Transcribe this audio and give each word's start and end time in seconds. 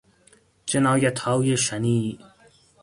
جنایتهای 0.65 1.57
شنیع 1.57 2.19